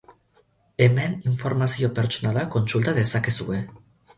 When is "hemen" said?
0.85-1.13